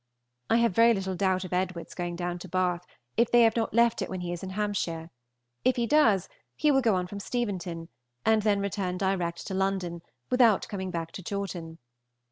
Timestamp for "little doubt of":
0.95-1.53